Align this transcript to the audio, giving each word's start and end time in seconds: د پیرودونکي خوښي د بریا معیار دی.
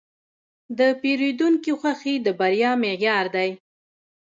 د 0.77 0.79
پیرودونکي 1.01 1.71
خوښي 1.79 2.15
د 2.25 2.27
بریا 2.39 2.71
معیار 2.81 3.25
دی. 3.35 3.49